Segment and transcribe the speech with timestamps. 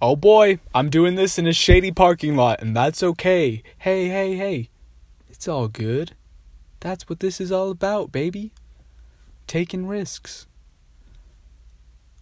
[0.00, 3.62] oh boy, I'm doing this in a shady parking lot, and that's okay.
[3.78, 4.70] Hey, hey, hey.
[5.28, 6.12] It's all good.
[6.80, 8.52] That's what this is all about, baby.
[9.46, 10.46] Taking risks.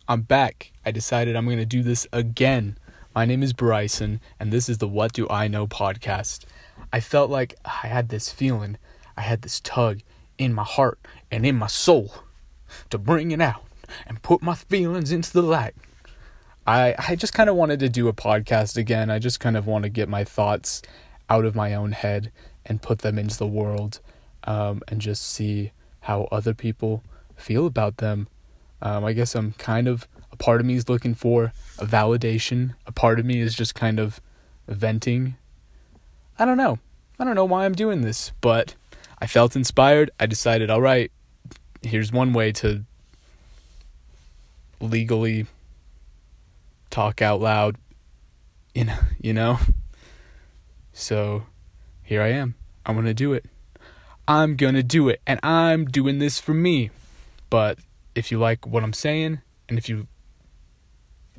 [0.09, 0.73] I'm back.
[0.85, 2.79] I decided I'm going to do this again.
[3.15, 6.45] My name is Bryson, and this is the What Do I Know podcast.
[6.93, 8.79] I felt like I had this feeling,
[9.17, 10.01] I had this tug
[10.39, 10.99] in my heart
[11.31, 12.15] and in my soul
[12.91, 13.65] to bring it out
[14.07, 15.75] and put my feelings into the light.
[16.67, 19.11] I, I just kind of wanted to do a podcast again.
[19.11, 20.83] I just kind of want to get my thoughts
[21.29, 22.33] out of my own head
[22.65, 24.01] and put them into the world
[24.45, 27.03] um, and just see how other people
[27.37, 28.29] feel about them
[28.83, 32.75] um, I guess I'm kind of a part of me is looking for a validation.
[32.87, 34.21] A part of me is just kind of
[34.69, 35.37] venting.
[36.39, 36.79] I don't know.
[37.19, 38.75] I don't know why I'm doing this, but
[39.19, 40.11] I felt inspired.
[40.21, 41.11] I decided, all right,
[41.83, 42.85] here's one way to
[44.81, 45.47] legally
[46.97, 47.77] talk out loud.
[48.75, 49.59] You know, you know.
[50.95, 51.45] So
[52.03, 52.55] here I am.
[52.87, 53.45] I'm to do it.
[54.27, 56.91] I'm to do it and I'm doing this for me.
[57.51, 57.79] But
[58.15, 60.09] if you like what I'm saying and if you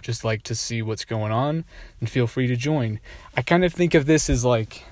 [0.02, 1.66] just like to see what's going on,
[2.00, 3.00] then feel free to join.
[3.36, 4.84] I kind of think of this as like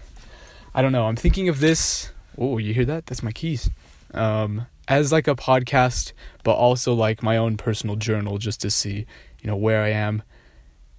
[0.74, 3.06] I don't know, I'm thinking of this oh, you hear that?
[3.06, 3.70] That's my keys.
[4.14, 6.12] Um as like a podcast,
[6.44, 9.06] but also like my own personal journal just to see,
[9.42, 10.24] you know, where I am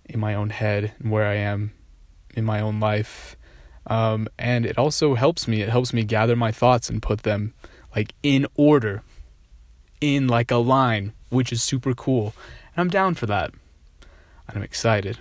[0.08, 1.72] in my own head and where I am
[2.34, 3.36] in my own life.
[3.86, 5.62] Um, and it also helps me.
[5.62, 7.54] It helps me gather my thoughts and put them
[7.94, 9.02] like in order
[10.00, 12.34] in like a line, which is super cool.
[12.74, 13.52] And I'm down for that.
[14.48, 15.18] And I'm excited.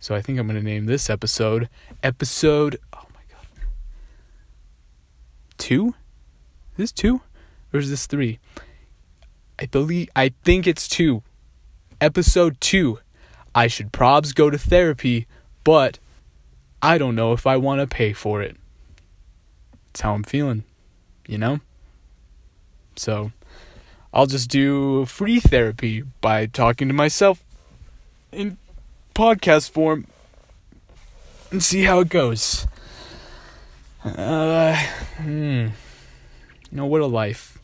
[0.00, 1.68] So I think I'm going to name this episode
[2.02, 3.46] episode oh my god.
[5.58, 5.88] 2?
[5.88, 5.94] Is
[6.76, 7.20] this 2
[7.72, 8.38] or is this 3?
[9.58, 11.22] I believe I think it's 2.
[12.00, 12.98] Episode 2.
[13.54, 15.26] I should probs go to therapy,
[15.64, 15.98] but
[16.80, 18.56] I don't know if I want to pay for it.
[19.86, 20.64] That's how I'm feeling,
[21.26, 21.60] you know?
[22.96, 23.32] So,
[24.12, 27.44] I'll just do free therapy by talking to myself
[28.30, 28.58] in
[29.14, 30.06] podcast form
[31.50, 32.66] and see how it goes.
[34.04, 34.76] Uh,
[35.18, 35.68] hmm.
[36.70, 37.58] You know, what a life.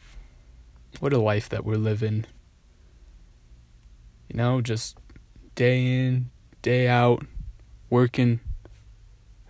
[1.00, 2.26] What a life that we're living.
[4.28, 4.97] You know, just
[5.58, 6.30] day in,
[6.62, 7.26] day out,
[7.91, 8.38] working,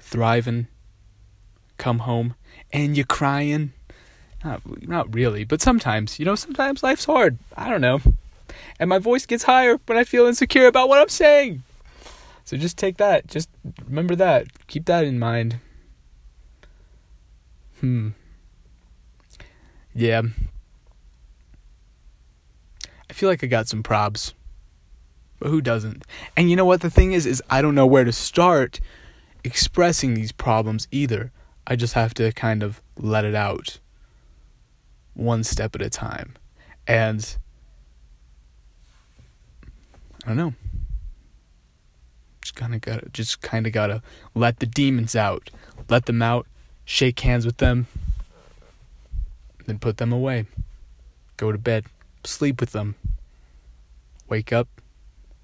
[0.01, 0.67] thriving,
[1.77, 2.35] come home,
[2.73, 3.75] and you're crying
[4.43, 7.37] not, not really, but sometimes, you know, sometimes life's hard.
[7.59, 8.01] I don't know.
[8.81, 11.63] And my voice gets higher when I feel insecure about what I'm saying.
[12.47, 13.27] So just take that.
[13.27, 13.51] Just
[13.85, 14.67] remember that.
[14.69, 15.59] Keep that in mind.
[17.81, 18.11] Hmm.
[19.95, 20.23] Yeah.
[23.11, 24.33] I feel like I got some probs.
[25.39, 26.05] But who doesn't?
[26.37, 28.81] And you know what the thing is is I don't know where to start
[29.45, 31.33] expressing these problems either.
[31.67, 33.79] I just have to kind of let it out
[35.15, 36.35] one step at a time.
[36.87, 37.37] And
[40.25, 40.55] I don't know.
[42.41, 44.03] Just kind of got to just kind of got to
[44.35, 45.51] let the demons out.
[45.89, 46.47] Let them out,
[46.85, 47.87] shake hands with them,
[49.67, 50.47] then put them away.
[51.37, 51.87] Go to bed,
[52.25, 52.97] sleep with them.
[54.29, 54.69] Wake up,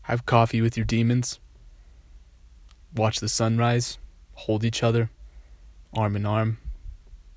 [0.05, 1.41] have coffee with your demons.
[2.95, 3.99] Watch the sunrise,
[4.33, 5.11] hold each other,
[5.93, 6.59] arm in arm.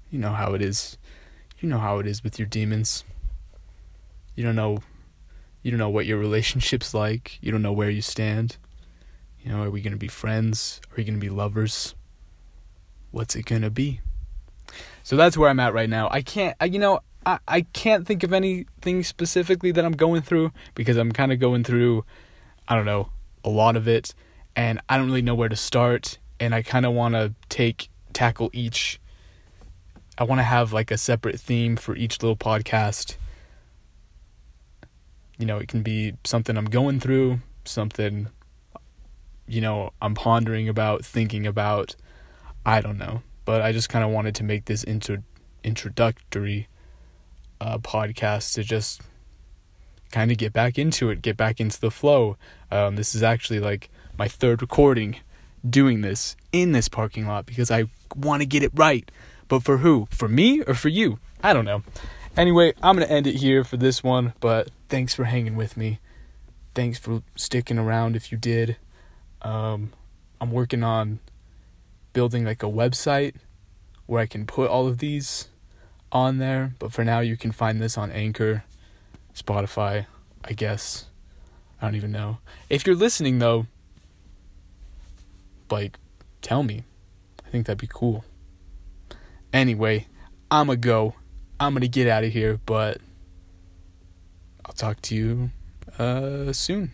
[0.10, 0.98] You know how it is
[1.60, 3.04] you know how it is with your demons.
[4.36, 4.80] You don't know
[5.64, 7.40] you don't know what your relationship's like.
[7.42, 8.58] You don't know where you stand.
[9.42, 10.80] You know, are we going to be friends?
[10.86, 11.96] Are we going to be lovers?
[13.12, 14.02] What's it going to be?
[15.04, 16.10] So that's where I'm at right now.
[16.12, 20.22] I can't I, you know, I I can't think of anything specifically that I'm going
[20.22, 22.06] through because I'm kind of going through
[22.68, 23.10] I don't know,
[23.44, 24.14] a lot of it
[24.56, 27.90] and I don't really know where to start and I kind of want to take
[28.14, 29.00] tackle each
[30.18, 33.18] I want to have like a separate theme for each little podcast.
[35.38, 38.30] You know, it can be something I'm going through, something
[39.48, 41.96] you know, I'm pondering about, thinking about.
[42.66, 45.24] I don't know, but I just kind of wanted to make this intro
[45.64, 46.68] introductory
[47.62, 49.02] uh, podcast to just
[50.12, 52.38] kind of get back into it, get back into the flow.
[52.72, 55.18] Um, this is actually like my third recording
[55.68, 59.10] doing this in this parking lot because I want to get it right.
[59.48, 60.08] But for who?
[60.12, 61.20] For me or for you?
[61.42, 61.84] I don't know.
[62.36, 65.76] Anyway, I'm going to end it here for this one, but thanks for hanging with
[65.76, 66.00] me.
[66.76, 68.78] Thanks for sticking around if you did.
[69.42, 69.92] Um,
[70.40, 71.20] I'm working on
[72.14, 73.36] building like a website
[74.06, 75.48] where I can put all of these
[76.12, 78.64] on there, but for now you can find this on Anchor,
[79.38, 80.08] Spotify,
[80.44, 81.06] I guess.
[81.82, 82.40] I don't even know.
[82.70, 83.68] If you're listening though,
[85.70, 86.00] like
[86.42, 86.84] tell me.
[87.46, 88.26] I think that'd be cool.
[89.54, 90.08] Anyway,
[90.52, 91.16] I'ma go.
[91.60, 93.00] I'm gonna get out of here, but
[94.66, 95.52] I'll talk to you
[96.00, 96.92] uh soon.